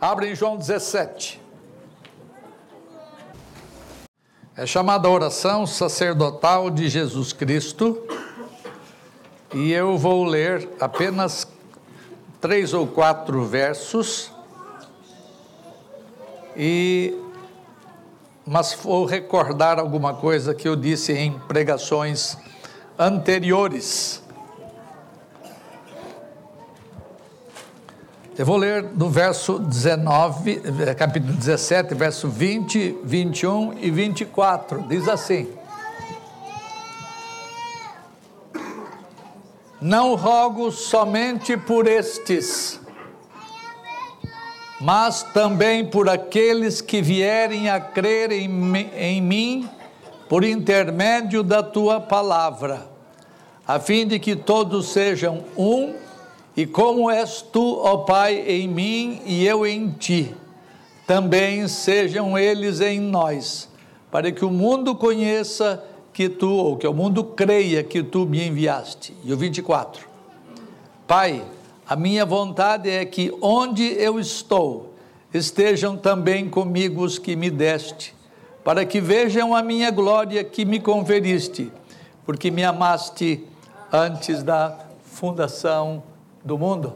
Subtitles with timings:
[0.00, 1.38] Abre em João 17.
[4.56, 8.02] É chamada oração sacerdotal de Jesus Cristo.
[9.52, 11.46] E eu vou ler apenas
[12.40, 14.32] três ou quatro versos.
[16.56, 17.14] E
[18.46, 22.38] mas vou recordar alguma coisa que eu disse em pregações
[22.98, 24.22] anteriores.
[28.40, 34.82] Eu vou ler do verso 19, eh, capítulo 17, verso 20, 21 e 24.
[34.88, 35.46] Diz assim:
[39.78, 42.80] Não rogo somente por estes,
[44.80, 49.68] mas também por aqueles que vierem a crer em, em mim
[50.30, 52.88] por intermédio da tua palavra,
[53.68, 56.08] a fim de que todos sejam um
[56.60, 60.34] e como és tu, ó Pai, em mim e eu em ti,
[61.06, 63.66] também sejam eles em nós,
[64.10, 68.46] para que o mundo conheça que tu, ou que o mundo creia que tu me
[68.46, 69.16] enviaste.
[69.24, 70.06] E o 24.
[71.06, 71.42] Pai,
[71.88, 74.92] a minha vontade é que onde eu estou,
[75.32, 78.14] estejam também comigo os que me deste,
[78.62, 81.72] para que vejam a minha glória que me conferiste,
[82.26, 83.46] porque me amaste
[83.90, 86.09] antes da fundação
[86.44, 86.94] do mundo.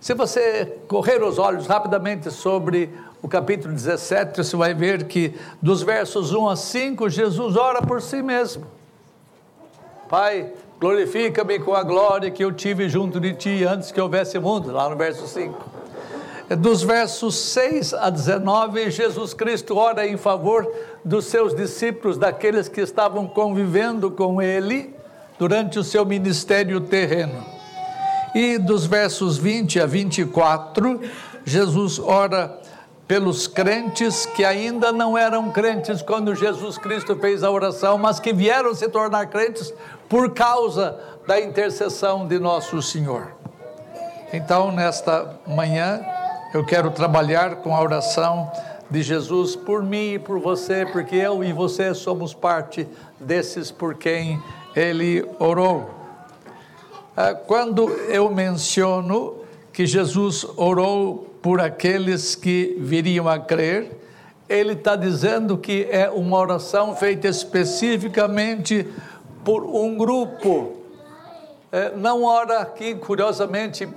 [0.00, 2.92] Se você correr os olhos rapidamente sobre
[3.22, 8.02] o capítulo 17, você vai ver que dos versos 1 a 5, Jesus ora por
[8.02, 8.66] si mesmo.
[10.10, 14.70] Pai, glorifica-me com a glória que eu tive junto de ti antes que houvesse mundo,
[14.70, 15.70] lá no verso 5.
[16.58, 20.70] Dos versos 6 a 19, Jesus Cristo ora em favor
[21.02, 24.94] dos seus discípulos, daqueles que estavam convivendo com ele
[25.38, 27.53] durante o seu ministério terreno.
[28.34, 31.00] E dos versos 20 a 24,
[31.44, 32.60] Jesus ora
[33.06, 38.32] pelos crentes que ainda não eram crentes quando Jesus Cristo fez a oração, mas que
[38.32, 39.72] vieram se tornar crentes
[40.08, 43.32] por causa da intercessão de nosso Senhor.
[44.32, 46.00] Então, nesta manhã,
[46.52, 48.50] eu quero trabalhar com a oração
[48.90, 52.88] de Jesus por mim e por você, porque eu e você somos parte
[53.20, 54.42] desses por quem
[54.74, 56.03] ele orou.
[57.16, 59.36] Ah, quando eu menciono
[59.72, 63.96] que Jesus orou por aqueles que viriam a crer,
[64.48, 68.84] ele está dizendo que é uma oração feita especificamente
[69.44, 70.72] por um grupo.
[71.70, 73.88] É, não ora aqui, curiosamente,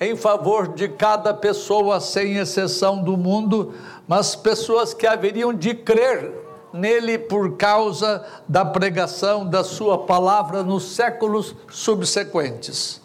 [0.00, 3.74] em favor de cada pessoa, sem exceção do mundo,
[4.08, 6.41] mas pessoas que haveriam de crer
[6.72, 13.00] nele por causa da pregação da sua palavra nos séculos subsequentes.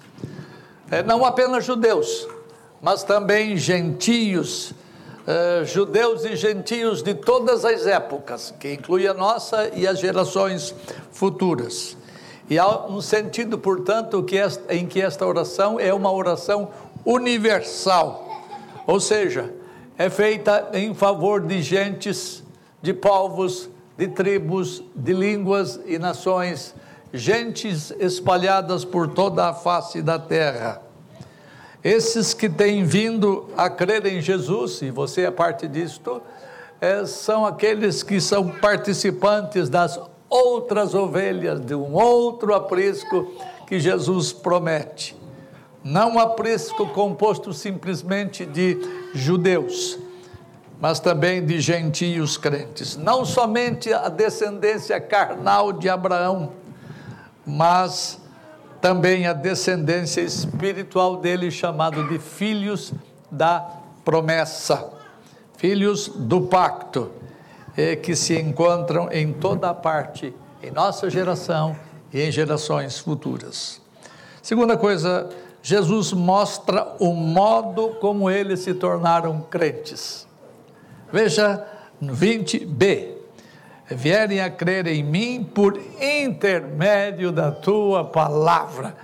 [0.90, 2.28] É, não apenas judeus,
[2.82, 4.74] mas também gentios,
[5.26, 10.74] eh, judeus e gentios de todas as épocas, que inclui a nossa e as gerações
[11.12, 11.98] futuras.
[12.50, 16.70] E há um sentido, portanto, que esta, em que esta oração é uma oração
[17.04, 18.42] universal,
[18.86, 19.54] ou seja,
[19.98, 22.42] é feita em favor de gentes
[22.88, 26.74] de povos, de tribos, de línguas e nações,
[27.12, 30.82] gentes espalhadas por toda a face da terra.
[31.84, 36.22] Esses que têm vindo a crer em Jesus, e você é parte disto,
[36.80, 40.00] é, são aqueles que são participantes das
[40.30, 43.34] outras ovelhas, de um outro aprisco
[43.68, 45.14] que Jesus promete.
[45.84, 48.78] Não um aprisco composto simplesmente de
[49.14, 50.00] judeus,
[50.80, 52.96] mas também de gentios crentes.
[52.96, 56.52] Não somente a descendência carnal de Abraão,
[57.46, 58.22] mas
[58.80, 62.94] também a descendência espiritual dele, chamado de filhos
[63.32, 63.68] da
[64.06, 64.88] promessa,
[65.58, 67.12] filhos do pacto,
[68.04, 71.76] que se encontram em toda parte, em nossa geração
[72.14, 73.82] e em gerações futuras.
[74.42, 75.30] Segunda coisa,
[75.62, 80.27] Jesus mostra o modo como eles se tornaram crentes.
[81.12, 81.66] Veja
[82.00, 83.16] no 20b.
[83.90, 88.96] Vierem a crer em mim por intermédio da tua palavra.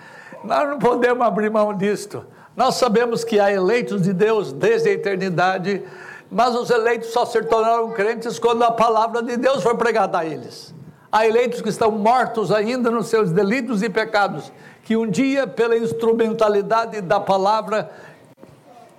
[0.44, 2.25] Nós não podemos abrir mão disto.
[2.55, 5.81] Nós sabemos que há eleitos de Deus desde a eternidade,
[6.29, 10.25] mas os eleitos só se tornaram crentes quando a palavra de Deus foi pregada a
[10.25, 10.75] eles.
[11.09, 14.51] Há eleitos que estão mortos ainda nos seus delitos e pecados,
[14.83, 17.89] que um dia, pela instrumentalidade da palavra,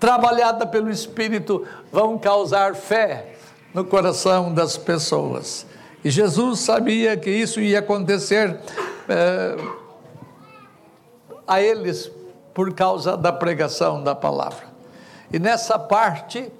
[0.04, 3.36] trabalhada pelo Espírito, vão causar fé
[3.72, 5.64] no coração das pessoas.
[6.04, 8.60] E Jesus sabia que isso ia acontecer
[9.08, 9.56] é,
[11.46, 12.12] a eles
[12.52, 14.66] por causa da pregação da palavra.
[15.32, 16.52] E nessa parte,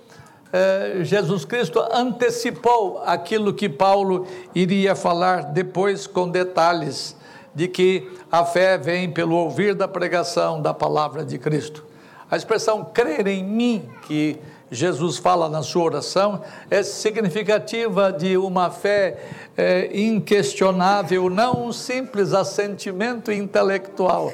[0.51, 7.15] eh, Jesus Cristo antecipou aquilo que Paulo iria falar depois com detalhes,
[7.55, 11.93] de que a fé vem pelo ouvir da pregação da palavra de Cristo.
[12.31, 14.39] A expressão crer em mim, que
[14.71, 19.19] Jesus fala na sua oração, é significativa de uma fé
[19.57, 24.33] é, inquestionável, não um simples assentimento intelectual,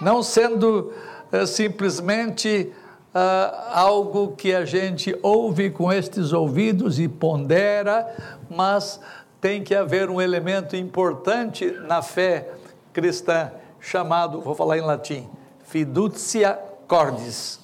[0.00, 0.92] não sendo
[1.30, 2.72] é, simplesmente
[3.14, 8.06] ah, algo que a gente ouve com estes ouvidos e pondera,
[8.50, 9.00] mas
[9.40, 12.50] tem que haver um elemento importante na fé
[12.92, 15.28] cristã, chamado, vou falar em latim,
[15.64, 16.58] fiducia
[16.88, 17.60] cordis,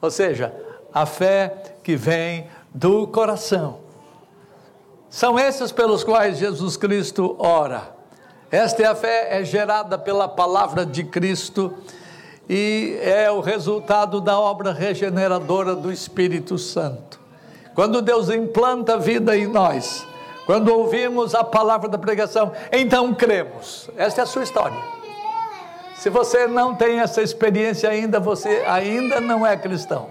[0.00, 0.54] ou seja,
[0.94, 3.80] a fé que vem do coração.
[5.10, 7.96] São esses pelos quais Jesus Cristo ora.
[8.50, 11.74] Esta é a fé é gerada pela palavra de Cristo
[12.48, 17.20] e é o resultado da obra regeneradora do Espírito Santo.
[17.74, 20.06] Quando Deus implanta vida em nós,
[20.46, 23.90] quando ouvimos a palavra da pregação, então cremos.
[23.96, 24.97] Esta é a sua história.
[25.98, 30.10] Se você não tem essa experiência ainda, você ainda não é cristão.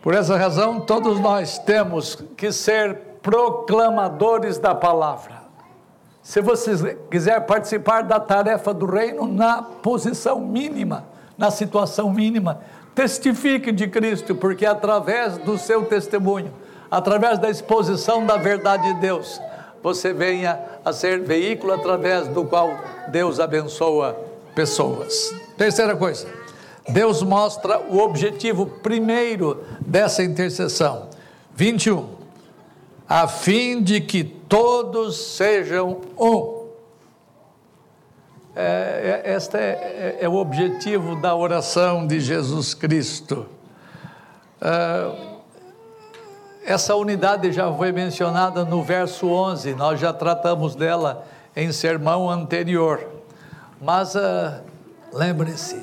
[0.00, 5.42] Por essa razão, todos nós temos que ser proclamadores da palavra.
[6.22, 11.06] Se você quiser participar da tarefa do reino na posição mínima,
[11.36, 12.60] na situação mínima,
[12.94, 16.54] testifique de Cristo, porque através do seu testemunho,
[16.88, 19.40] através da exposição da verdade de Deus,
[19.84, 22.76] você venha a ser veículo através do qual
[23.08, 24.18] Deus abençoa
[24.54, 25.32] pessoas.
[25.56, 26.26] Terceira coisa,
[26.88, 31.10] Deus mostra o objetivo primeiro dessa intercessão.
[31.54, 32.14] 21
[33.06, 36.64] a fim de que todos sejam um.
[38.56, 43.46] É, é, este é, é, é, o objetivo da oração de Jesus Cristo.
[44.60, 45.33] É,
[46.64, 51.24] essa unidade já foi mencionada no verso 11, nós já tratamos dela
[51.54, 53.06] em sermão anterior.
[53.80, 54.60] Mas uh,
[55.12, 55.80] lembre-se,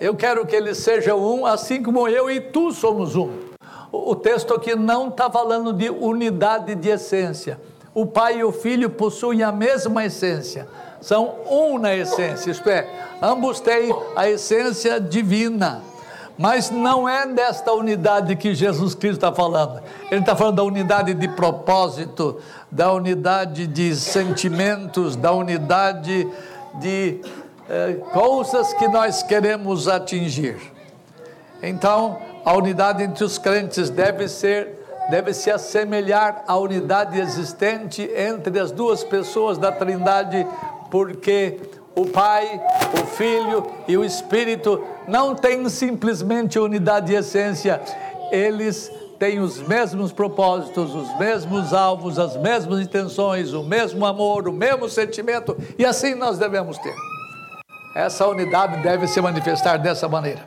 [0.00, 3.52] eu quero que eles sejam um, assim como eu e tu somos um
[3.92, 7.60] o texto aqui não está falando de unidade de essência.
[7.94, 10.66] O pai e o filho possuem a mesma essência,
[10.98, 12.88] são um na essência, isto é,
[13.20, 15.82] ambos têm a essência divina.
[16.38, 19.82] Mas não é desta unidade que Jesus Cristo está falando.
[20.10, 22.40] Ele está falando da unidade de propósito,
[22.70, 26.26] da unidade de sentimentos, da unidade
[26.74, 27.20] de
[27.68, 30.56] eh, coisas que nós queremos atingir.
[31.62, 38.58] Então, a unidade entre os crentes deve ser deve se assemelhar à unidade existente entre
[38.58, 40.46] as duas pessoas da Trindade,
[40.90, 41.58] porque
[41.94, 42.60] o Pai,
[42.94, 47.80] o Filho e o Espírito não têm simplesmente unidade de essência,
[48.30, 54.52] eles têm os mesmos propósitos, os mesmos alvos, as mesmas intenções, o mesmo amor, o
[54.52, 56.94] mesmo sentimento, e assim nós devemos ter.
[57.94, 60.40] Essa unidade deve se manifestar dessa maneira.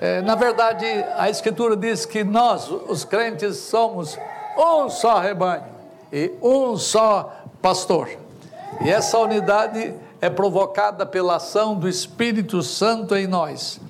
[0.00, 0.84] É, na verdade,
[1.16, 4.18] a Escritura diz que nós, os crentes, somos
[4.56, 5.64] um só rebanho
[6.12, 7.32] e um só
[7.62, 8.08] pastor.
[8.82, 13.80] E essa unidade é provocada pela ação do Espírito Santo em nós.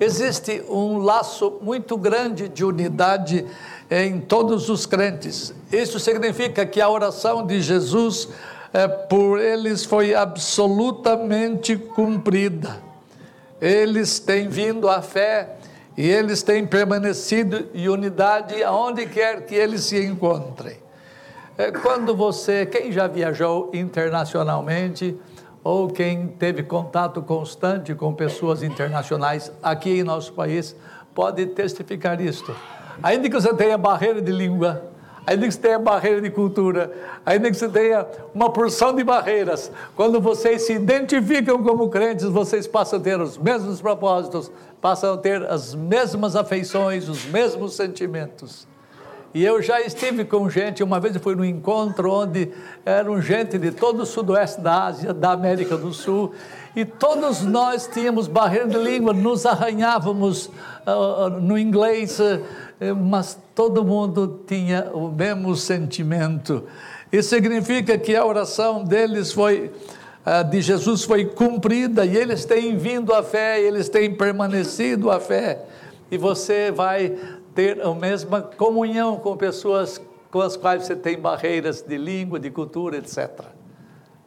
[0.00, 3.46] Existe um laço muito grande de unidade
[3.90, 5.54] em todos os crentes.
[5.70, 8.28] Isso significa que a oração de Jesus
[8.72, 12.92] é, por eles foi absolutamente cumprida
[13.62, 15.50] eles têm vindo à fé
[15.96, 20.78] e eles têm permanecido em unidade aonde quer que eles se encontrem.
[21.56, 25.16] É, quando você, quem já viajou internacionalmente
[25.64, 30.74] ou quem teve contato constante com pessoas internacionais aqui em nosso país,
[31.14, 32.54] pode testificar isto.
[33.02, 34.82] Ainda que você tenha barreira de língua,
[35.26, 36.92] ainda que você tenha barreira de cultura,
[37.24, 42.66] ainda que você tenha uma porção de barreiras, quando vocês se identificam como crentes, vocês
[42.66, 44.50] passam a ter os mesmos propósitos,
[44.80, 48.66] passam a ter as mesmas afeições, os mesmos sentimentos.
[49.34, 52.50] E eu já estive com gente, uma vez eu fui num encontro onde
[52.84, 56.32] eram gente de todo o sudoeste da Ásia, da América do Sul,
[56.76, 60.46] e todos nós tínhamos barreira de língua, nos arranhávamos
[60.86, 66.64] uh, no inglês, uh, mas todo mundo tinha o mesmo sentimento.
[67.10, 69.70] Isso significa que a oração deles foi
[70.50, 75.64] de Jesus foi cumprida e eles têm vindo à fé, eles têm permanecido à fé.
[76.12, 77.16] E você vai
[77.54, 82.50] ter a mesma comunhão com pessoas com as quais você tem barreiras de língua, de
[82.50, 83.42] cultura, etc.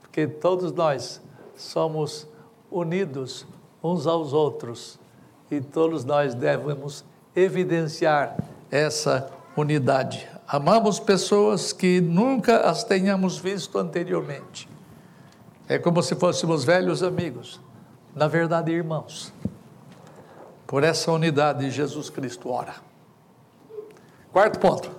[0.01, 1.19] Porque todos nós
[1.55, 2.27] somos
[2.69, 3.45] unidos
[3.83, 4.99] uns aos outros
[5.49, 7.03] e todos nós devemos
[7.35, 8.37] evidenciar
[8.69, 10.29] essa unidade.
[10.47, 14.69] Amamos pessoas que nunca as tenhamos visto anteriormente.
[15.67, 17.59] É como se fôssemos velhos amigos,
[18.15, 19.33] na verdade, irmãos.
[20.67, 22.75] Por essa unidade, Jesus Cristo ora.
[24.35, 24.91] Quarto ponto.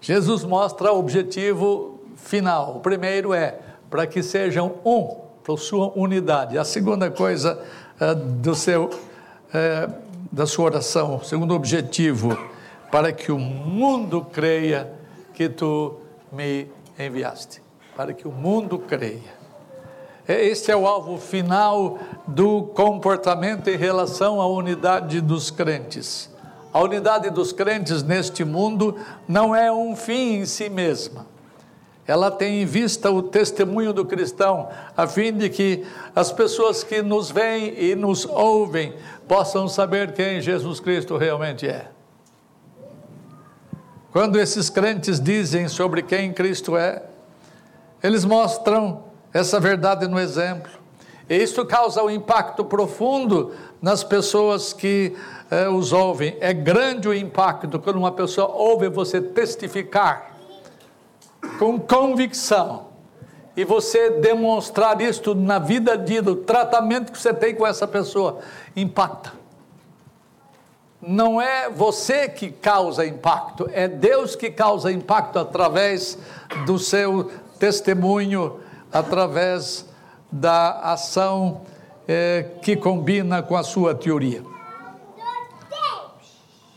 [0.00, 2.78] Jesus mostra o objetivo final.
[2.78, 3.56] O primeiro é
[3.88, 6.58] para que sejam um, possuam unidade.
[6.58, 7.62] A segunda coisa
[8.00, 9.94] uh, do seu, uh,
[10.32, 12.36] da sua oração, o segundo objetivo,
[12.90, 14.92] para que o mundo creia
[15.34, 15.94] que tu
[16.32, 16.66] me
[16.98, 17.62] enviaste.
[17.94, 19.38] Para que o mundo creia.
[20.26, 21.96] Este é o alvo final
[22.26, 26.28] do comportamento em relação à unidade dos crentes.
[26.72, 28.96] A unidade dos crentes neste mundo
[29.26, 31.26] não é um fim em si mesma.
[32.06, 35.84] Ela tem em vista o testemunho do cristão, a fim de que
[36.16, 38.94] as pessoas que nos veem e nos ouvem
[39.26, 41.88] possam saber quem Jesus Cristo realmente é.
[44.10, 47.02] Quando esses crentes dizem sobre quem Cristo é,
[48.02, 50.70] eles mostram essa verdade no exemplo.
[51.28, 55.14] E isso causa um impacto profundo nas pessoas que
[55.50, 56.36] eh, os ouvem.
[56.40, 60.32] É grande o impacto quando uma pessoa ouve você testificar
[61.58, 62.88] com convicção
[63.56, 68.38] e você demonstrar isto na vida dia, do tratamento que você tem com essa pessoa,
[68.76, 69.32] impacta.
[71.00, 76.18] Não é você que causa impacto, é Deus que causa impacto através
[76.66, 78.60] do seu testemunho
[78.92, 79.86] através
[80.30, 81.62] da ação
[82.06, 84.42] é, que combina com a sua teoria.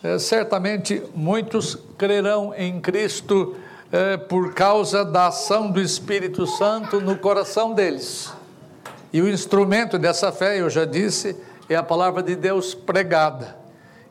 [0.04, 3.56] É, certamente muitos crerão em Cristo
[3.92, 8.34] é, por causa da ação do Espírito Santo no coração deles.
[9.14, 11.38] E o instrumento dessa fé, eu já disse,
[11.70, 13.56] é a palavra de Deus pregada.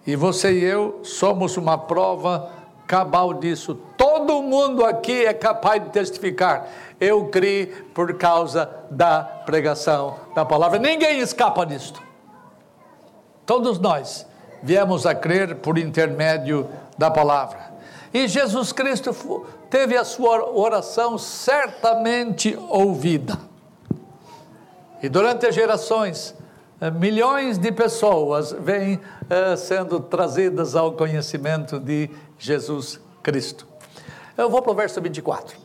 [0.07, 2.53] E você e eu somos uma prova
[2.87, 3.77] cabal disso.
[3.97, 6.69] Todo mundo aqui é capaz de testificar.
[7.01, 10.79] Eu criei por causa da pregação da palavra.
[10.79, 12.01] Ninguém escapa disto.
[13.45, 14.30] Todos nós
[14.63, 17.71] viemos a crer por intermédio da palavra.
[18.13, 23.39] E Jesus Cristo teve a sua oração certamente ouvida.
[25.03, 26.35] E durante as gerações,
[26.81, 33.67] eh, milhões de pessoas vêm eh, sendo trazidas ao conhecimento de Jesus Cristo.
[34.37, 35.57] Eu vou para o verso 24.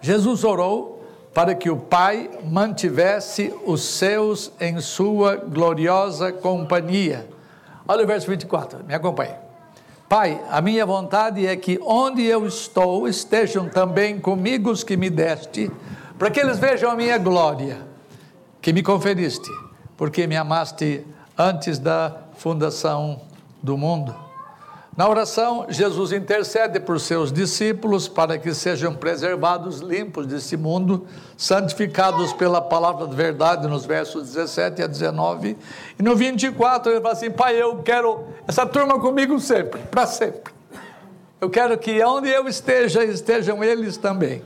[0.00, 1.04] Jesus orou
[1.34, 7.37] para que o Pai mantivesse os seus em sua gloriosa companhia.
[7.90, 9.32] Olha o verso 24, me acompanhe.
[10.10, 15.08] Pai, a minha vontade é que onde eu estou estejam também comigo os que me
[15.08, 15.70] deste,
[16.18, 17.78] para que eles vejam a minha glória
[18.60, 19.50] que me conferiste,
[19.96, 23.22] porque me amaste antes da fundação
[23.62, 24.27] do mundo.
[24.98, 32.32] Na oração, Jesus intercede por seus discípulos para que sejam preservados limpos desse mundo, santificados
[32.32, 35.56] pela palavra de verdade, nos versos 17 a 19.
[35.96, 40.52] E no 24 ele fala assim: Pai, eu quero essa turma comigo sempre, para sempre.
[41.40, 44.42] Eu quero que onde eu esteja, estejam eles também.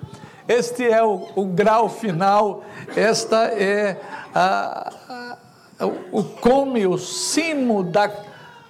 [0.47, 2.63] Este é o, o grau final,
[2.95, 3.99] esta é
[4.35, 8.11] a, a, o cume, o cimo da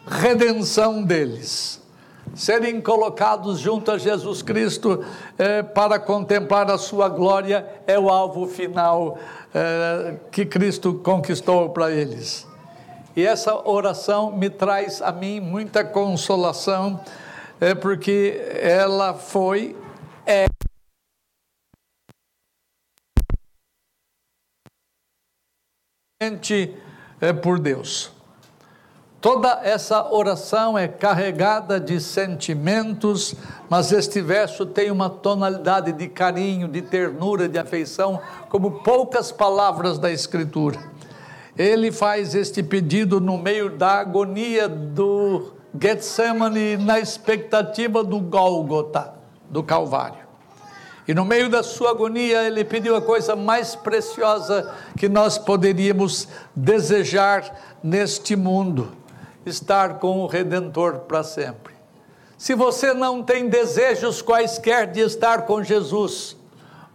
[0.06, 1.80] redenção deles.
[2.35, 5.04] Serem colocados junto a Jesus Cristo
[5.37, 9.18] é, para contemplar a sua glória é o alvo final
[9.54, 12.47] é, que Cristo conquistou para eles.
[13.14, 16.99] E essa oração me traz a mim muita consolação,
[17.61, 19.76] é, porque ela foi,
[20.25, 20.47] é
[27.32, 28.12] por Deus.
[29.23, 33.37] Toda essa oração é carregada de sentimentos,
[33.71, 39.97] mas este verso tem uma tonalidade de carinho, de ternura, de afeição, como poucas palavras
[39.97, 40.76] da Escritura.
[41.57, 49.14] Ele faz este pedido no meio da agonia do Getsemane, na expectativa do Gólgota,
[49.49, 50.26] do Calvário.
[51.07, 56.26] E no meio da sua agonia, ele pediu a coisa mais preciosa que nós poderíamos
[56.57, 59.00] desejar neste mundo
[59.44, 61.75] estar com o Redentor para sempre.
[62.37, 66.37] Se você não tem desejos quaisquer de estar com Jesus,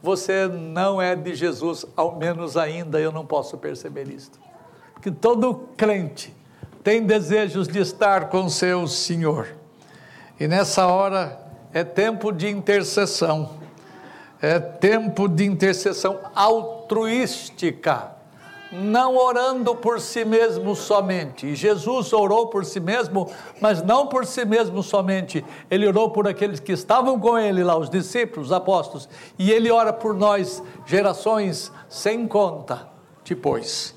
[0.03, 4.39] você não é de Jesus, ao menos ainda eu não posso perceber isto.
[5.01, 6.35] Que todo crente
[6.83, 9.47] tem desejos de estar com seu Senhor.
[10.39, 11.39] E nessa hora
[11.73, 13.51] é tempo de intercessão.
[14.41, 18.16] É tempo de intercessão altruística
[18.71, 21.55] não orando por si mesmo somente.
[21.55, 23.29] Jesus orou por si mesmo,
[23.61, 25.43] mas não por si mesmo somente.
[25.69, 29.07] Ele orou por aqueles que estavam com ele lá, os discípulos, os apóstolos.
[29.37, 32.87] E ele ora por nós, gerações sem conta
[33.23, 33.95] depois.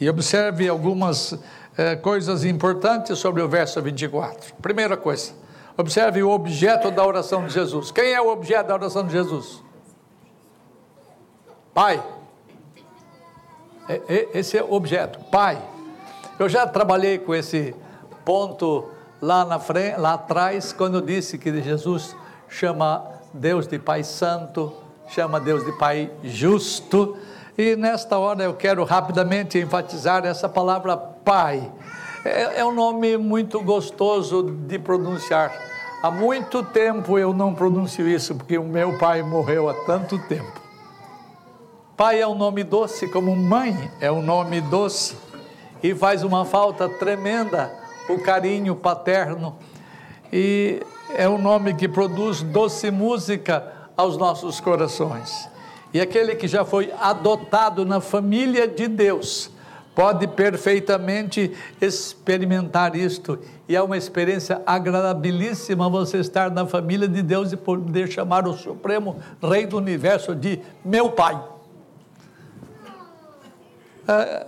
[0.00, 1.38] E observe algumas
[1.76, 4.54] eh, coisas importantes sobre o verso 24.
[4.62, 5.32] Primeira coisa,
[5.76, 7.90] observe o objeto da oração de Jesus.
[7.90, 9.62] Quem é o objeto da oração de Jesus?
[11.74, 12.17] Pai.
[13.88, 15.58] É, é, esse é objeto, Pai.
[16.38, 17.74] Eu já trabalhei com esse
[18.24, 18.84] ponto
[19.20, 22.14] lá na frente, lá atrás, quando eu disse que Jesus
[22.48, 24.72] chama Deus de Pai Santo,
[25.08, 27.16] chama Deus de Pai Justo.
[27.56, 31.72] E nesta hora eu quero rapidamente enfatizar essa palavra Pai.
[32.24, 35.52] É, é um nome muito gostoso de pronunciar.
[36.02, 40.67] Há muito tempo eu não pronuncio isso, porque o meu pai morreu há tanto tempo.
[41.98, 45.16] Pai é um nome doce, como mãe é um nome doce,
[45.82, 47.72] e faz uma falta tremenda
[48.08, 49.56] o carinho paterno,
[50.32, 50.80] e
[51.16, 55.48] é um nome que produz doce música aos nossos corações.
[55.92, 59.50] E aquele que já foi adotado na família de Deus,
[59.92, 63.40] pode perfeitamente experimentar isto.
[63.68, 68.56] E é uma experiência agradabilíssima você estar na família de Deus e poder chamar o
[68.56, 71.57] Supremo Rei do Universo de meu Pai.
[74.08, 74.46] Ah,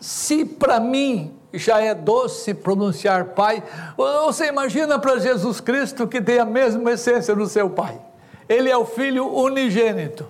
[0.00, 3.62] se para mim já é doce pronunciar Pai,
[3.96, 8.00] você imagina para Jesus Cristo que tem a mesma essência do seu Pai.
[8.48, 10.26] Ele é o Filho unigênito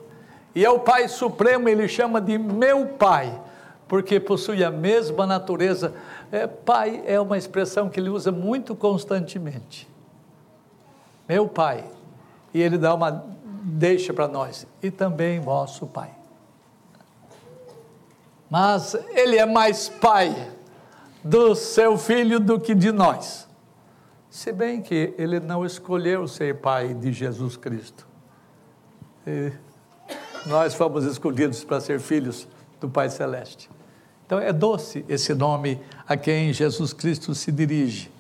[0.54, 3.40] e é o Pai Supremo, ele chama de meu Pai,
[3.86, 5.94] porque possui a mesma natureza.
[6.32, 9.88] É, pai é uma expressão que ele usa muito constantemente.
[11.28, 11.84] Meu Pai.
[12.52, 13.24] E ele dá uma
[13.62, 14.66] deixa para nós.
[14.82, 16.17] E também vosso Pai
[18.50, 20.52] mas ele é mais pai
[21.22, 23.46] do seu filho do que de nós.
[24.30, 28.06] Se bem que ele não escolheu ser pai de Jesus Cristo.
[29.26, 29.52] E
[30.46, 32.46] nós fomos escolhidos para ser filhos
[32.80, 33.68] do Pai Celeste.
[34.24, 38.10] Então é doce esse nome a quem Jesus Cristo se dirige.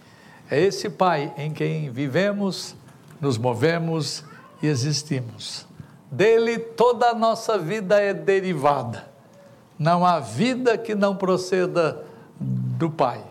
[0.50, 2.74] É esse Pai em quem vivemos,
[3.20, 4.24] nos movemos
[4.62, 5.66] e existimos.
[6.10, 9.08] Dele toda a nossa vida é derivada.
[9.78, 12.04] Não há vida que não proceda
[12.40, 13.22] do Pai.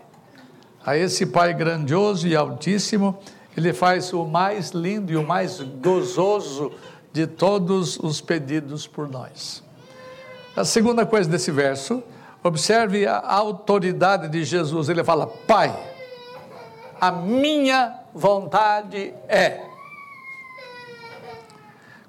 [0.84, 3.18] A esse Pai grandioso e altíssimo,
[3.56, 6.72] ele faz o mais lindo e o mais gozoso
[7.12, 9.62] de todos os pedidos por nós.
[10.56, 12.02] A segunda coisa desse verso,
[12.42, 14.88] observe a autoridade de Jesus.
[14.88, 15.76] Ele fala: Pai,
[17.00, 19.62] a minha vontade é.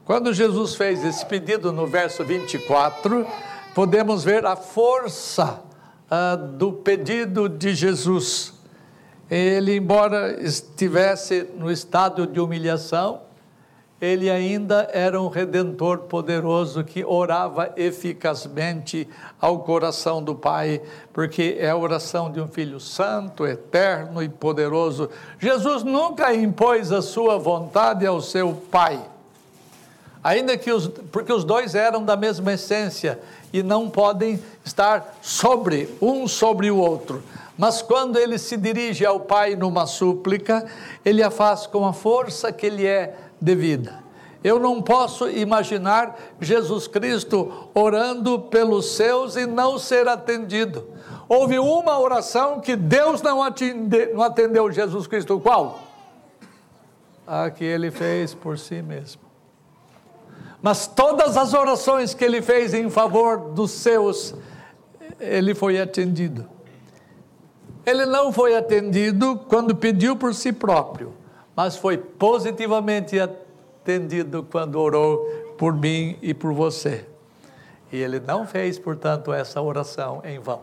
[0.06, 3.28] Quando Jesus fez esse pedido no verso 24,
[3.74, 5.62] podemos ver a força
[6.10, 8.54] ah, do pedido de Jesus.
[9.30, 13.22] Ele, embora estivesse no estado de humilhação,
[14.02, 19.08] ele ainda era um redentor poderoso que orava eficazmente
[19.40, 25.10] ao coração do Pai, porque é a oração de um filho santo, eterno e poderoso.
[25.38, 29.00] Jesus nunca impôs a sua vontade ao seu Pai.
[30.24, 33.20] Ainda que os porque os dois eram da mesma essência,
[33.52, 37.24] e não podem estar sobre um sobre o outro.
[37.58, 40.66] Mas quando ele se dirige ao Pai numa súplica,
[41.04, 44.02] ele a faz com a força que lhe é devida.
[44.42, 50.88] Eu não posso imaginar Jesus Cristo orando pelos seus e não ser atendido.
[51.28, 55.40] Houve uma oração que Deus não, atende, não atendeu Jesus Cristo.
[55.40, 55.82] Qual?
[57.28, 59.29] A que ele fez por si mesmo.
[60.62, 64.36] Mas todas as orações que ele fez em favor dos seus,
[65.20, 66.48] ele foi atendido.
[67.86, 71.14] Ele não foi atendido quando pediu por si próprio,
[71.56, 75.26] mas foi positivamente atendido quando orou
[75.58, 77.06] por mim e por você.
[77.92, 80.62] E ele não fez, portanto, essa oração em vão.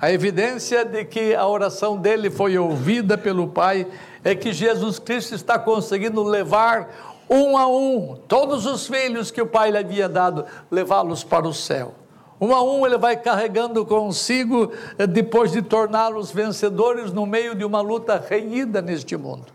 [0.00, 3.86] A evidência de que a oração dele foi ouvida pelo Pai
[4.24, 9.46] é que Jesus Cristo está conseguindo levar um a um, todos os filhos que o
[9.46, 11.94] pai lhe havia dado, levá-los para o céu.
[12.40, 17.64] Um a um ele vai carregando consigo, eh, depois de torná-los vencedores no meio de
[17.64, 19.46] uma luta renhida neste mundo.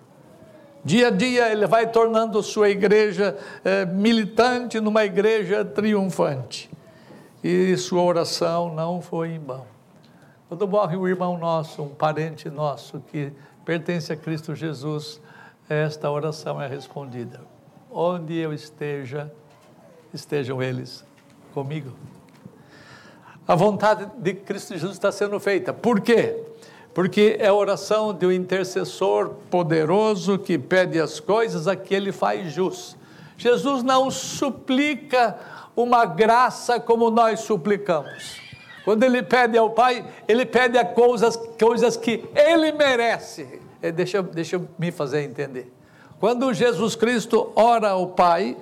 [0.86, 6.70] Dia a dia ele vai tornando sua igreja eh, militante numa igreja triunfante.
[7.44, 9.66] E sua oração não foi em vão.
[10.48, 13.34] Quando morre um irmão nosso, um parente nosso que
[13.66, 15.20] pertence a Cristo Jesus,
[15.68, 17.57] esta oração é respondida
[18.00, 19.32] onde eu esteja,
[20.14, 21.04] estejam eles
[21.52, 21.92] comigo.
[23.48, 25.74] a vontade de Cristo Jesus está sendo feita.
[25.74, 26.44] Por quê?
[26.94, 32.12] Porque é a oração de um intercessor poderoso que pede as coisas a que ele
[32.12, 32.96] faz jus.
[33.36, 35.36] Jesus não suplica
[35.76, 38.40] uma graça como nós suplicamos.
[38.86, 43.60] Quando ele pede ao Pai, ele pede a coisas, coisas que ele merece.
[43.82, 45.77] É, deixa, deixa eu me fazer entender.
[46.20, 48.58] Quando Jesus Cristo ora ao Pai,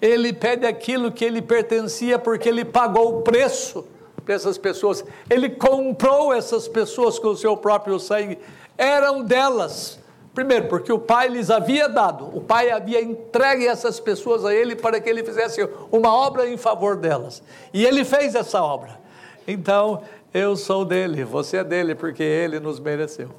[0.00, 3.84] ele pede aquilo que ele pertencia porque ele pagou o preço
[4.24, 5.04] para essas pessoas.
[5.30, 8.38] Ele comprou essas pessoas com o seu próprio sangue.
[8.76, 9.98] Eram delas.
[10.34, 14.76] Primeiro, porque o Pai lhes havia dado, o Pai havia entregue essas pessoas a Ele
[14.76, 17.42] para que Ele fizesse uma obra em favor delas.
[17.74, 19.00] E Ele fez essa obra.
[19.48, 23.30] Então, eu sou dele, você é dele, porque Ele nos mereceu.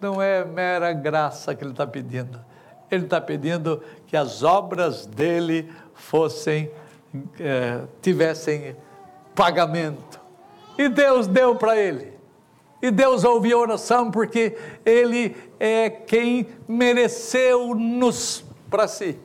[0.00, 2.40] Não é mera graça que Ele está pedindo.
[2.90, 6.70] Ele está pedindo que as obras dele fossem,
[7.40, 8.76] é, tivessem
[9.34, 10.20] pagamento.
[10.78, 12.14] E Deus deu para ele.
[12.82, 19.18] E Deus ouviu a oração porque Ele é quem mereceu-nos para si.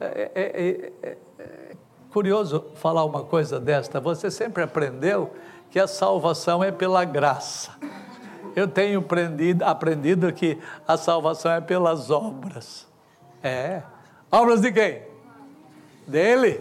[0.00, 1.76] É, é, é, é, é
[2.12, 3.98] curioso falar uma coisa desta.
[3.98, 5.32] Você sempre aprendeu
[5.70, 7.72] que a salvação é pela graça.
[8.58, 12.86] Eu tenho aprendido, aprendido que a salvação é pelas obras.
[13.42, 13.82] É.
[14.30, 15.02] Obras de quem?
[16.06, 16.60] Dele.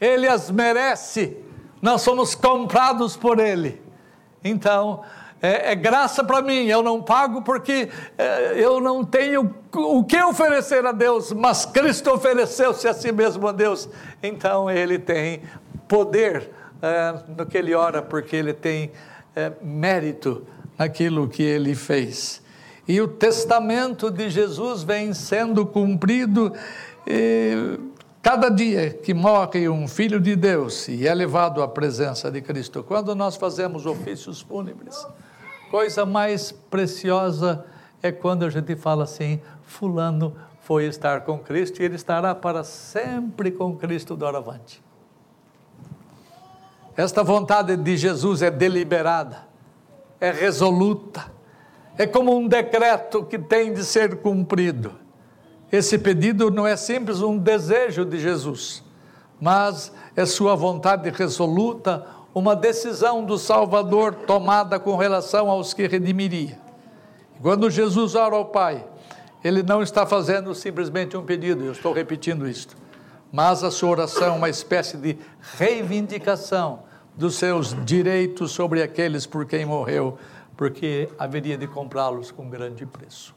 [0.00, 3.80] Ele as merece nós somos comprados por Ele.
[4.44, 5.02] Então,
[5.40, 10.22] é, é graça para mim, eu não pago porque é, eu não tenho o que
[10.22, 13.88] oferecer a Deus, mas Cristo ofereceu-se a si mesmo a Deus.
[14.22, 15.42] Então, Ele tem
[15.88, 16.50] poder
[16.82, 18.92] é, no que Ele ora, porque Ele tem
[19.40, 20.46] é, mérito
[20.78, 22.42] naquilo que Ele fez.
[22.86, 26.52] E o testamento de Jesus vem sendo cumprido.
[27.06, 27.78] E,
[28.22, 32.84] Cada dia que morre um filho de Deus e é levado à presença de Cristo,
[32.84, 35.06] quando nós fazemos ofícios fúnebres,
[35.70, 37.64] coisa mais preciosa
[38.02, 42.62] é quando a gente fala assim: Fulano foi estar com Cristo e ele estará para
[42.62, 44.82] sempre com Cristo doravante.
[47.00, 49.48] Esta vontade de Jesus é deliberada,
[50.20, 51.32] é resoluta,
[51.96, 54.92] é como um decreto que tem de ser cumprido.
[55.72, 58.84] Esse pedido não é simples um desejo de Jesus,
[59.40, 66.58] mas é sua vontade resoluta, uma decisão do Salvador tomada com relação aos que redimiria.
[67.40, 68.84] Quando Jesus ora ao Pai,
[69.42, 72.76] ele não está fazendo simplesmente um pedido, eu estou repetindo isto,
[73.32, 75.16] mas a sua oração é uma espécie de
[75.56, 80.18] reivindicação dos seus direitos sobre aqueles por quem morreu,
[80.56, 83.34] porque haveria de comprá-los com grande preço.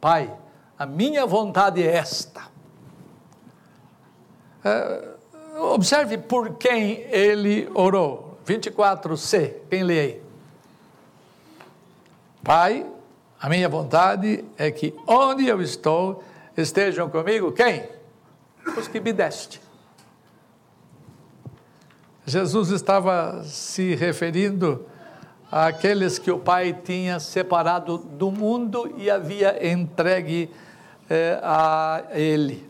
[0.00, 0.32] Pai,
[0.78, 2.42] a minha vontade é esta.
[4.64, 5.14] É,
[5.58, 8.38] observe por quem ele orou.
[8.46, 10.22] 24c, quem lê aí?
[12.42, 12.86] Pai,
[13.40, 16.22] a minha vontade é que onde eu estou
[16.56, 17.88] estejam comigo quem?
[18.76, 19.63] Os que me deste.
[22.26, 24.86] Jesus estava se referindo
[25.52, 30.50] àqueles que o Pai tinha separado do mundo e havia entregue
[31.08, 32.66] é, a ele.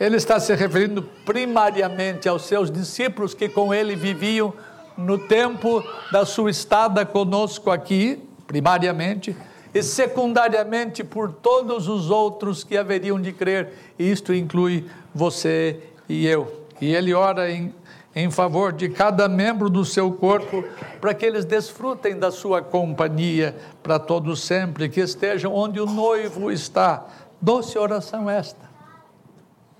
[0.00, 4.54] Ele está se referindo primariamente aos seus discípulos que com ele viviam
[4.96, 9.36] no tempo da sua estada conosco aqui, primariamente,
[9.74, 16.26] e secundariamente por todos os outros que haveriam de crer, e isto inclui você e
[16.26, 16.64] eu.
[16.80, 17.74] E ele ora em,
[18.18, 20.64] em favor de cada membro do seu corpo,
[21.00, 26.50] para que eles desfrutem da sua companhia para todos sempre, que estejam onde o noivo
[26.50, 27.06] está,
[27.40, 28.68] Doce oração esta.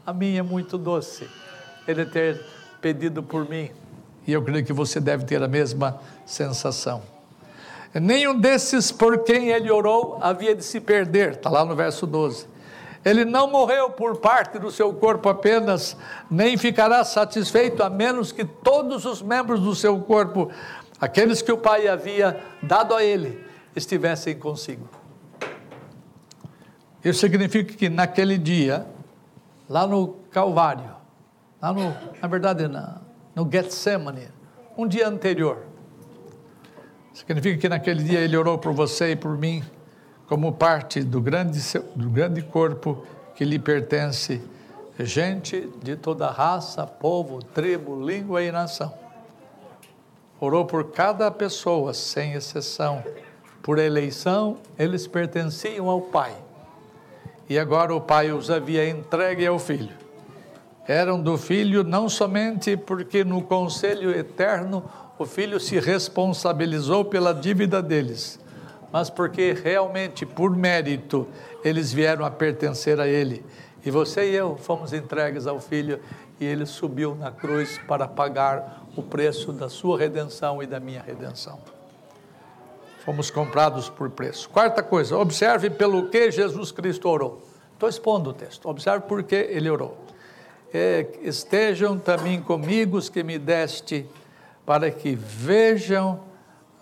[0.06, 1.28] A minha é muito doce.
[1.86, 2.40] Ele ter
[2.80, 3.70] pedido por mim.
[4.26, 7.02] E eu creio que você deve ter a mesma sensação.
[7.92, 12.46] Nenhum desses por quem ele orou havia de se perder, está lá no verso 12.
[13.04, 15.96] Ele não morreu por parte do seu corpo apenas,
[16.30, 20.50] nem ficará satisfeito, a menos que todos os membros do seu corpo,
[21.00, 24.88] aqueles que o Pai havia dado a ele, estivessem consigo.
[27.04, 28.86] Isso significa que naquele dia,
[29.68, 30.90] lá no Calvário,
[31.62, 33.00] lá no, na verdade, na,
[33.34, 34.28] no Getsemane,
[34.76, 35.64] um dia anterior,
[37.14, 39.62] significa que naquele dia ele orou por você e por mim,
[40.28, 41.60] como parte do grande,
[41.96, 44.42] do grande corpo que lhe pertence,
[44.98, 48.92] gente de toda raça, povo, tribo, língua e nação.
[50.40, 53.02] Orou por cada pessoa, sem exceção.
[53.62, 56.34] Por eleição, eles pertenciam ao Pai
[57.48, 59.96] e agora o pai os havia entregue ao filho.
[60.86, 64.84] eram do Filho não somente porque no conselho eterno
[65.18, 68.38] o Filho se responsabilizou pela dívida deles,
[68.92, 71.28] mas porque realmente, por mérito,
[71.64, 73.44] eles vieram a pertencer a Ele.
[73.84, 76.00] E você e eu fomos entregues ao Filho
[76.40, 81.02] e Ele subiu na cruz para pagar o preço da sua redenção e da minha
[81.02, 81.58] redenção.
[83.04, 84.48] Fomos comprados por preço.
[84.50, 87.42] Quarta coisa, observe pelo que Jesus Cristo orou.
[87.72, 88.68] Estou expondo o texto.
[88.68, 89.96] Observe por que ele orou.
[90.74, 94.06] É, estejam também comigo os que me deste,
[94.66, 96.20] para que vejam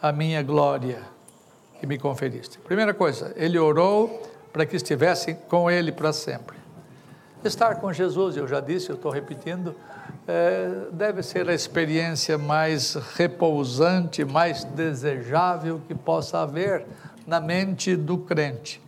[0.02, 1.15] a minha glória
[1.80, 2.58] que me conferiste.
[2.58, 6.56] Primeira coisa, ele orou para que estivessem com ele para sempre.
[7.44, 9.74] Estar com Jesus, eu já disse, eu estou repetindo,
[10.26, 16.84] é, deve ser a experiência mais repousante, mais desejável que possa haver
[17.26, 18.80] na mente do crente.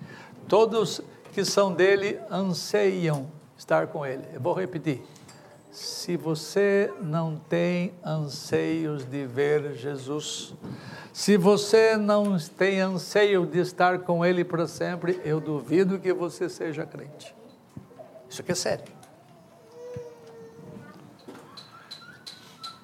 [0.48, 1.01] Todos
[1.33, 4.24] que são dele anseiam estar com ele.
[4.33, 5.03] Eu vou repetir.
[5.70, 10.54] Se você não tem anseios de ver Jesus,
[11.12, 16.48] se você não tem anseio de estar com Ele para sempre, eu duvido que você
[16.48, 17.35] seja crente.
[18.28, 18.98] Isso aqui é sério.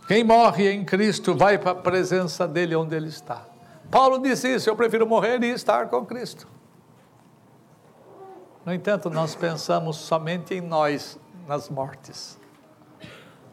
[0.06, 3.46] Quem morre em Cristo vai para a presença dele onde ele está.
[3.90, 6.46] Paulo disse isso: eu prefiro morrer e estar com Cristo.
[8.64, 12.38] No entanto, nós pensamos somente em nós nas mortes.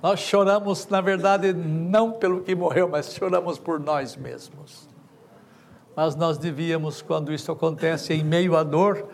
[0.01, 4.89] Nós choramos, na verdade, não pelo que morreu, mas choramos por nós mesmos.
[5.95, 9.05] Mas nós devíamos, quando isso acontece em meio à dor,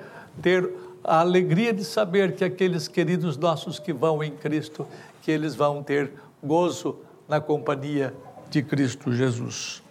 [0.41, 0.71] ter
[1.03, 4.87] a alegria de saber que aqueles queridos nossos que vão em Cristo,
[5.21, 6.97] que eles vão ter gozo
[7.27, 8.13] na companhia
[8.49, 9.83] de Cristo Jesus.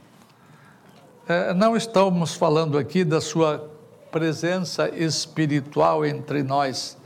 [1.29, 3.69] É, não estamos falando aqui da sua
[4.11, 6.97] presença espiritual entre nós,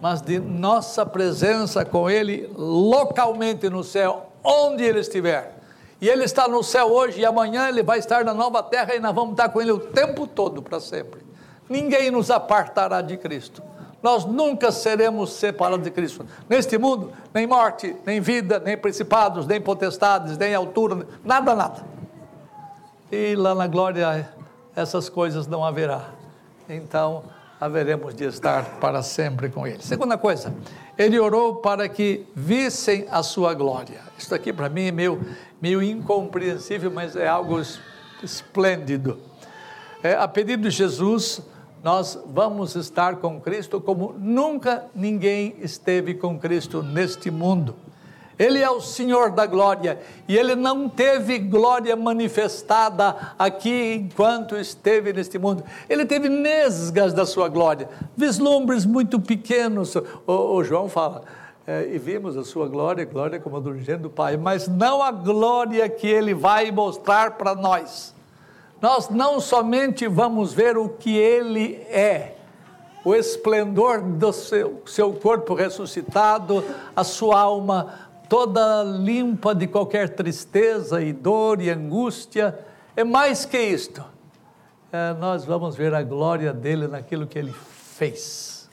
[0.00, 5.54] mas de nossa presença com Ele localmente no céu, onde Ele estiver.
[6.00, 9.00] E Ele está no céu hoje e amanhã Ele vai estar na nova terra e
[9.00, 11.20] nós vamos estar com Ele o tempo todo para sempre.
[11.68, 13.62] Ninguém nos apartará de Cristo.
[14.02, 16.24] Nós nunca seremos separados de Cristo.
[16.48, 21.84] Neste mundo, nem morte, nem vida, nem principados, nem potestades, nem altura, nada, nada.
[23.10, 24.28] E lá na glória
[24.76, 26.10] essas coisas não haverá.
[26.68, 27.24] Então,
[27.60, 29.82] haveremos de estar para sempre com Ele.
[29.82, 30.54] Segunda coisa,
[30.98, 34.00] ele orou para que vissem a sua glória.
[34.18, 35.20] Isso aqui para mim é meio,
[35.60, 37.60] meio incompreensível, mas é algo
[38.22, 39.18] esplêndido.
[40.02, 41.40] É, a pedido de Jesus,
[41.82, 47.76] nós vamos estar com Cristo como nunca ninguém esteve com Cristo neste mundo.
[48.38, 55.12] Ele é o Senhor da glória e ele não teve glória manifestada aqui enquanto esteve
[55.12, 55.64] neste mundo.
[55.88, 59.96] Ele teve nesgas da sua glória, vislumbres muito pequenos.
[59.96, 61.22] O, o João fala,
[61.66, 65.10] é, e vimos a sua glória, glória como a do do Pai, mas não a
[65.10, 68.14] glória que ele vai mostrar para nós.
[68.80, 72.34] Nós não somente vamos ver o que ele é,
[73.02, 76.62] o esplendor do seu, seu corpo ressuscitado,
[76.94, 82.58] a sua alma toda limpa de qualquer tristeza e dor e angústia.
[82.94, 84.04] É mais que isto.
[84.92, 88.68] É, nós vamos ver a glória dele naquilo que ele fez.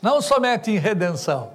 [0.00, 1.50] Não somente em redenção.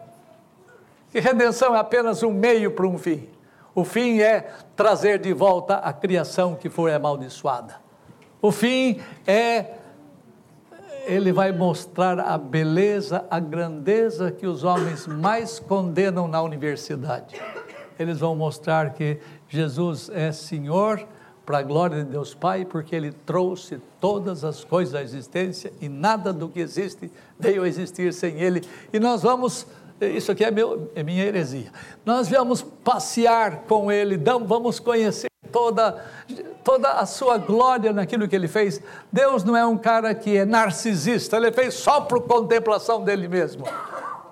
[1.11, 3.29] Que redenção é apenas um meio para um fim.
[3.75, 7.81] O fim é trazer de volta a criação que foi amaldiçoada.
[8.41, 9.77] O fim é
[11.05, 17.35] ele vai mostrar a beleza, a grandeza que os homens mais condenam na universidade.
[17.99, 21.05] Eles vão mostrar que Jesus é Senhor
[21.45, 25.89] para a glória de Deus Pai, porque Ele trouxe todas as coisas à existência e
[25.89, 28.61] nada do que existe veio a existir sem Ele.
[28.91, 29.67] E nós vamos,
[29.99, 31.71] isso aqui é, meu, é minha heresia,
[32.05, 36.03] nós vamos passear com Ele, vamos conhecer toda,
[36.63, 38.81] toda a sua glória naquilo que ele fez.
[39.11, 43.63] Deus não é um cara que é narcisista, ele fez só por contemplação dele mesmo,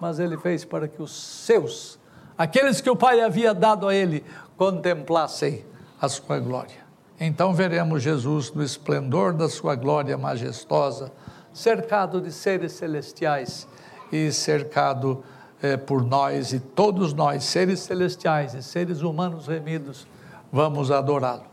[0.02, 2.00] mas ele fez para que os seus,
[2.38, 4.26] aqueles que o Pai havia dado a ele,
[4.58, 5.64] contemplassem
[6.02, 6.82] a sua glória.
[7.20, 11.12] Então veremos Jesus no esplendor da sua glória majestosa,
[11.54, 13.68] cercado de seres celestiais
[14.12, 15.24] e cercado
[15.62, 20.08] eh, por nós e todos nós, seres celestiais e seres humanos remidos
[20.52, 21.46] vamos adorá-lo.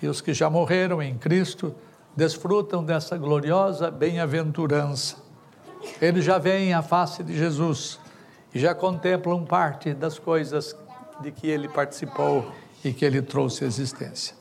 [0.00, 1.74] E os que já morreram em Cristo
[2.16, 5.16] desfrutam dessa gloriosa bem-aventurança.
[6.00, 8.00] Eles já veem a face de Jesus
[8.54, 10.74] e já contemplam parte das coisas
[11.20, 12.50] de que ele participou
[12.84, 14.34] e que ele trouxe à existência.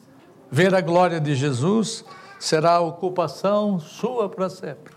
[0.50, 2.06] Ver a glória de Jesus
[2.40, 4.94] será a ocupação sua para sempre.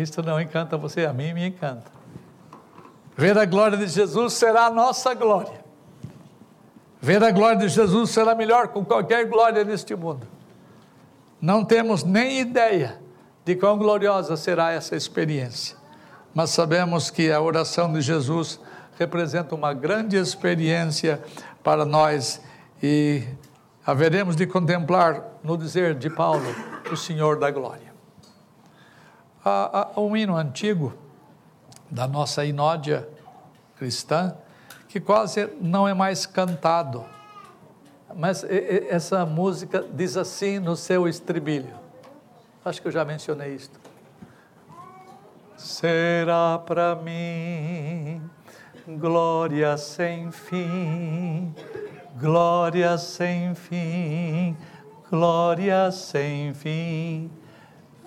[0.00, 1.90] Isto não encanta você, a mim me encanta.
[3.16, 5.65] Ver a glória de Jesus será a nossa glória.
[7.06, 10.26] Ver a glória de Jesus será melhor com qualquer glória neste mundo.
[11.40, 13.00] Não temos nem ideia
[13.44, 15.76] de quão gloriosa será essa experiência,
[16.34, 18.58] mas sabemos que a oração de Jesus
[18.98, 21.22] representa uma grande experiência
[21.62, 22.42] para nós
[22.82, 23.22] e
[23.86, 26.52] haveremos de contemplar, no dizer de Paulo,
[26.90, 27.94] o Senhor da glória.
[29.44, 30.92] Há, um hino antigo
[31.88, 33.08] da nossa inódia
[33.78, 34.36] cristã
[34.96, 37.04] que quase não é mais cantado,
[38.14, 38.42] mas
[38.88, 41.74] essa música diz assim no seu estribilho.
[42.64, 43.78] Acho que eu já mencionei isto.
[45.54, 48.22] Será para mim
[48.88, 51.54] glória sem fim,
[52.18, 54.56] glória sem fim,
[55.10, 57.30] glória sem fim,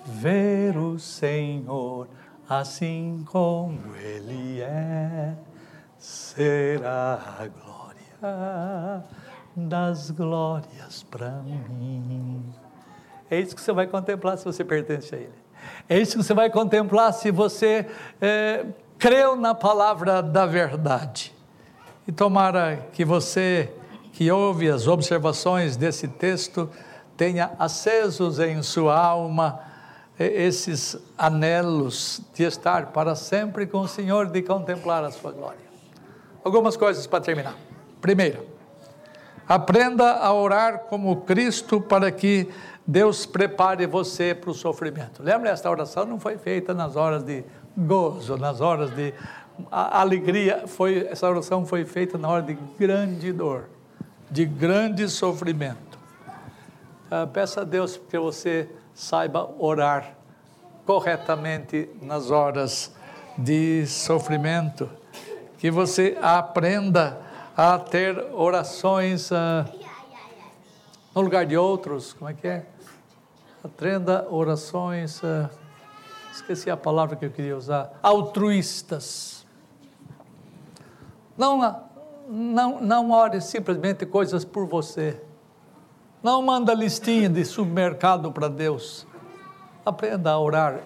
[0.06, 2.08] ver o Senhor
[2.48, 5.36] assim como Ele é,
[6.00, 9.04] será a glória
[9.54, 12.42] das glórias para mim.
[13.30, 15.32] É isso que você vai contemplar se você pertence a Ele.
[15.88, 17.86] É isso que você vai contemplar se você
[18.20, 18.64] é,
[18.98, 21.34] creu na palavra da verdade.
[22.08, 23.70] E tomara que você
[24.12, 26.68] que ouve as observações desse texto
[27.16, 29.60] tenha acesos em sua alma
[30.18, 35.69] esses anelos de estar para sempre com o Senhor, de contemplar a sua glória.
[36.44, 37.54] Algumas coisas para terminar.
[38.00, 38.46] Primeiro,
[39.48, 42.48] aprenda a orar como Cristo para que
[42.86, 45.22] Deus prepare você para o sofrimento.
[45.22, 47.44] Lembra, esta oração não foi feita nas horas de
[47.76, 49.12] gozo, nas horas de
[49.70, 50.64] alegria.
[50.66, 53.68] Foi, essa oração foi feita na hora de grande dor,
[54.30, 55.98] de grande sofrimento.
[57.10, 60.14] Uh, peça a Deus que você saiba orar
[60.86, 62.94] corretamente nas horas
[63.36, 64.88] de sofrimento,
[65.60, 67.20] que você aprenda
[67.54, 69.62] a ter orações uh,
[71.14, 72.66] no lugar de outros, como é que é?
[73.62, 75.50] Aprenda orações, uh,
[76.32, 79.46] esqueci a palavra que eu queria usar, altruístas.
[81.36, 81.84] Não,
[82.26, 85.22] não, não ore simplesmente coisas por você.
[86.22, 89.06] Não manda listinha de supermercado para Deus.
[89.84, 90.80] Aprenda a orar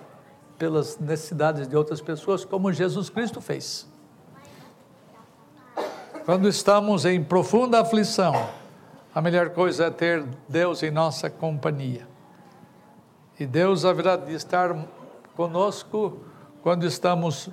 [0.58, 3.93] pelas necessidades de outras pessoas, como Jesus Cristo fez.
[6.24, 8.48] Quando estamos em profunda aflição,
[9.14, 12.08] a melhor coisa é ter Deus em nossa companhia.
[13.38, 14.74] E Deus haverá de estar
[15.37, 16.18] conosco
[16.62, 17.50] quando estamos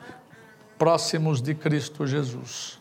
[0.77, 2.79] próximos de Cristo Jesus.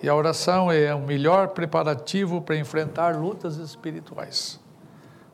[0.00, 4.60] E a oração é o melhor preparativo para enfrentar lutas espirituais,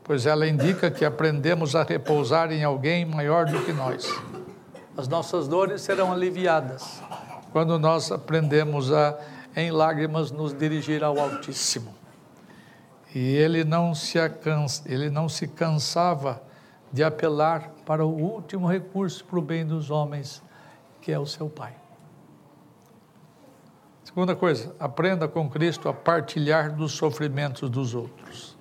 [0.02, 4.10] pois ela indica que aprendemos a repousar em alguém maior do que nós.
[4.96, 7.02] As nossas dores serão aliviadas
[7.52, 9.18] quando nós aprendemos a,
[9.54, 11.94] em lágrimas, nos dirigir ao Altíssimo.
[13.14, 14.18] E ele não se,
[14.86, 16.42] ele não se cansava
[16.92, 20.42] de apelar para o último recurso para o bem dos homens,
[21.00, 21.74] que é o seu Pai.
[24.04, 28.56] Segunda coisa, aprenda com Cristo a partilhar dos sofrimentos dos outros.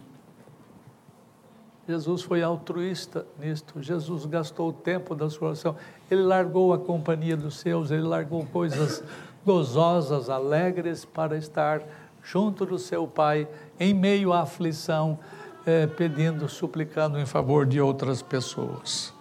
[1.88, 3.82] Jesus foi altruísta nisto.
[3.82, 5.76] Jesus gastou o tempo da sua oração.
[6.10, 9.04] Ele largou a companhia dos seus, ele largou coisas
[9.46, 11.82] gozosas, alegres, para estar
[12.24, 13.48] junto do seu Pai,
[13.80, 15.18] em meio à aflição,
[15.66, 19.14] é, pedindo, suplicando em favor de outras pessoas.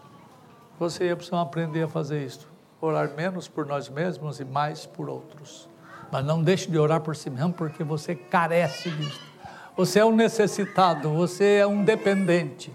[0.79, 2.49] Você e eu precisamos aprender a fazer isso.
[2.81, 5.69] Orar menos por nós mesmos e mais por outros.
[6.11, 9.21] Mas não deixe de orar por si mesmo, porque você carece disso.
[9.77, 12.75] Você é um necessitado, você é um dependente.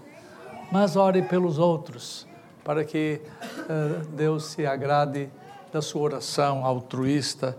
[0.70, 2.26] Mas ore pelos outros,
[2.64, 3.20] para que
[3.62, 5.28] uh, Deus se agrade
[5.76, 7.54] da sua oração altruísta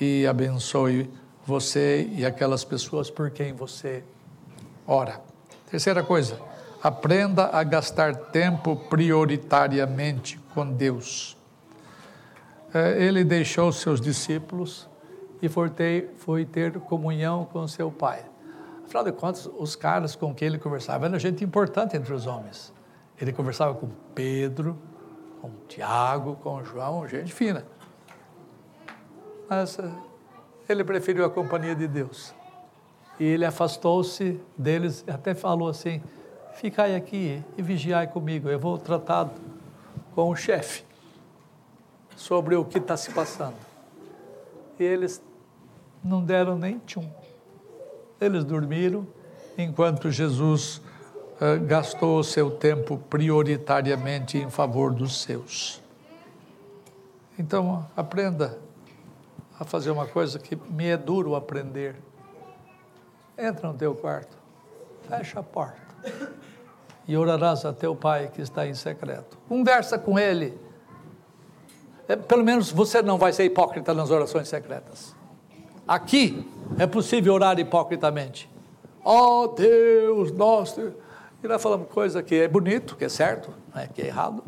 [0.00, 1.10] e abençoe
[1.44, 4.04] você e aquelas pessoas por quem você
[4.86, 5.20] ora.
[5.68, 6.38] Terceira coisa,
[6.80, 11.36] aprenda a gastar tempo prioritariamente com Deus.
[12.72, 14.88] É, ele deixou seus discípulos
[15.42, 18.24] e foi ter, foi ter comunhão com seu Pai.
[18.84, 22.72] Afinal de contas, os caras com quem ele conversava eram gente importante entre os homens.
[23.20, 24.78] Ele conversava com Pedro,
[25.46, 27.64] com Tiago, com João, gente fina.
[29.48, 29.90] Mas eh,
[30.68, 32.34] ele preferiu a companhia de Deus
[33.18, 36.02] e ele afastou-se deles, até falou assim:
[36.54, 39.30] Ficai aqui e vigiai comigo, eu vou tratar
[40.14, 40.84] com o chefe
[42.16, 43.56] sobre o que está se passando.
[44.78, 45.22] E eles
[46.02, 47.08] não deram nem tchum.
[48.20, 49.06] Eles dormiram
[49.56, 50.80] enquanto Jesus
[51.40, 55.80] uh, gastou o seu tempo prioritariamente em favor dos seus.
[57.38, 58.58] Então, aprenda
[59.58, 61.96] a fazer uma coisa que me é duro aprender.
[63.38, 64.36] Entra no teu quarto,
[65.08, 65.80] fecha a porta
[67.06, 69.38] e orarás a teu pai que está em secreto.
[69.48, 70.58] Conversa com ele.
[72.08, 75.14] É, pelo menos você não vai ser hipócrita nas orações secretas.
[75.86, 78.50] Aqui é possível orar hipocritamente.
[79.04, 80.92] Oh Deus, nosso.
[81.46, 84.42] E nós falamos coisa que é bonito, que é certo, né, que é errado.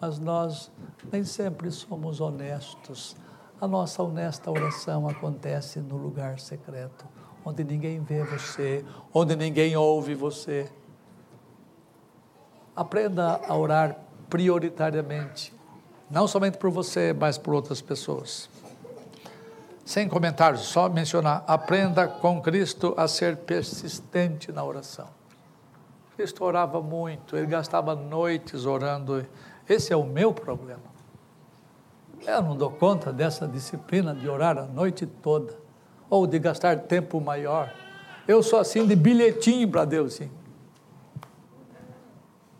[0.00, 0.72] Mas nós
[1.12, 3.14] nem sempre somos honestos.
[3.60, 7.04] A nossa honesta oração acontece no lugar secreto,
[7.44, 8.82] onde ninguém vê você,
[9.12, 10.66] onde ninguém ouve você.
[12.74, 13.98] Aprenda a orar
[14.30, 15.52] prioritariamente,
[16.10, 18.48] não somente por você, mas por outras pessoas.
[19.84, 25.20] Sem comentários, só mencionar: aprenda com Cristo a ser persistente na oração.
[26.16, 29.26] Cristo orava muito, ele gastava noites orando.
[29.68, 30.92] Esse é o meu problema.
[32.26, 35.54] Eu não dou conta dessa disciplina de orar a noite toda,
[36.08, 37.72] ou de gastar tempo maior.
[38.28, 40.30] Eu sou assim de bilhetinho para Deus, sim.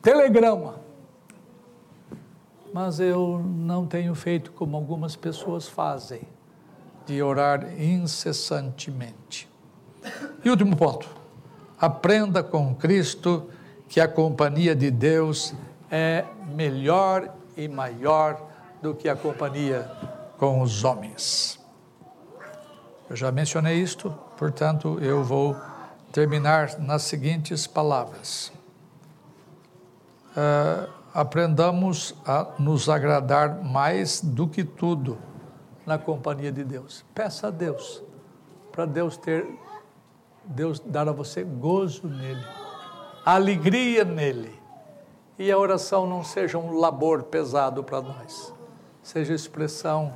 [0.00, 0.80] Telegrama.
[2.72, 6.22] Mas eu não tenho feito como algumas pessoas fazem,
[7.06, 9.48] de orar incessantemente.
[10.42, 11.21] E último ponto.
[11.82, 13.50] Aprenda com Cristo
[13.88, 15.52] que a companhia de Deus
[15.90, 16.24] é
[16.54, 18.40] melhor e maior
[18.80, 19.90] do que a companhia
[20.38, 21.58] com os homens.
[23.10, 25.56] Eu já mencionei isto, portanto, eu vou
[26.12, 28.52] terminar nas seguintes palavras.
[30.36, 35.18] Uh, aprendamos a nos agradar mais do que tudo
[35.84, 37.04] na companhia de Deus.
[37.12, 38.00] Peça a Deus
[38.70, 39.44] para Deus ter
[40.44, 42.44] Deus dar a você gozo nele,
[43.24, 44.60] alegria nele.
[45.38, 48.52] E a oração não seja um labor pesado para nós
[49.02, 50.14] seja expressão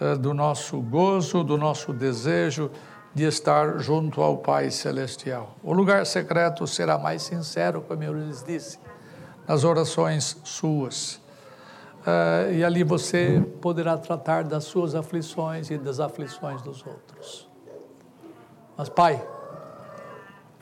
[0.00, 2.70] uh, do nosso gozo, do nosso desejo
[3.12, 5.56] de estar junto ao Pai Celestial.
[5.64, 8.78] O lugar secreto será mais sincero, como eu lhes disse,
[9.48, 11.14] nas orações suas.
[12.06, 17.50] Uh, e ali você poderá tratar das suas aflições e das aflições dos outros.
[18.76, 19.22] Mas, Pai,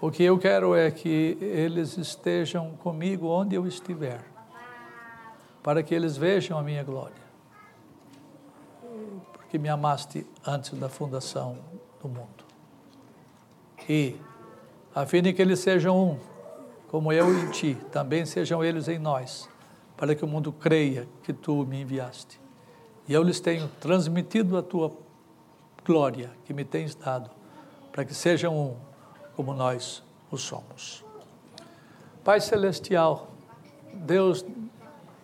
[0.01, 4.24] o que eu quero é que eles estejam comigo onde eu estiver,
[5.62, 7.28] para que eles vejam a minha glória
[9.49, 11.59] que me amaste antes da fundação
[12.03, 12.44] do mundo.
[13.88, 14.16] E,
[14.94, 16.18] a fim de que eles sejam um,
[16.88, 19.49] como eu em ti, também sejam eles em nós,
[19.96, 22.38] para que o mundo creia que tu me enviaste.
[23.09, 24.92] E eu lhes tenho transmitido a tua
[25.84, 27.30] glória que me tens dado,
[27.90, 28.76] para que sejam um,
[29.39, 31.05] como nós o somos.
[32.24, 33.28] Pai Celestial,
[33.95, 34.45] Deus,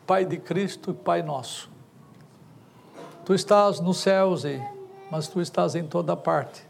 [0.07, 1.69] Pai de Cristo e Pai nosso,
[3.25, 4.45] Tu estás nos céus,
[5.11, 6.65] mas tu estás em toda parte.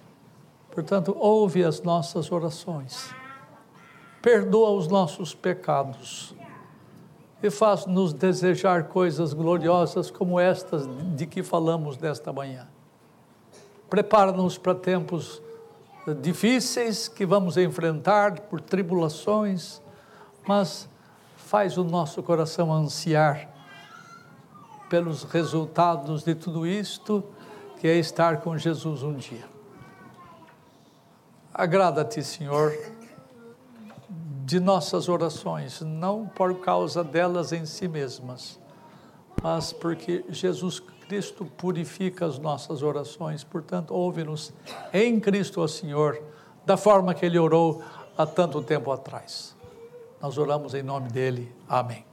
[0.71, 3.15] Portanto, ouve as nossas orações.
[4.23, 6.35] Perdoa os nossos pecados.
[7.43, 12.67] E faz-nos desejar coisas gloriosas como estas de que falamos nesta manhã.
[13.91, 15.43] Prepara-nos para tempos
[16.13, 19.81] difíceis que vamos enfrentar por tribulações,
[20.47, 20.89] mas
[21.37, 23.49] faz o nosso coração ansiar
[24.91, 27.25] pelos resultados de tudo isto,
[27.81, 29.45] que é estar com Jesus um dia.
[31.53, 32.77] Agrada-te, Senhor,
[34.45, 38.59] de nossas orações, não por causa delas em si mesmas,
[39.43, 40.81] mas porque Jesus
[41.15, 43.45] Cristo purifica as nossas orações.
[43.45, 44.53] Portanto, ouve-nos
[44.93, 46.21] em Cristo, ó Senhor,
[46.67, 47.81] da forma que Ele orou
[48.19, 49.55] há tanto tempo atrás.
[50.21, 51.55] Nós oramos em nome dele.
[51.69, 52.05] Amém.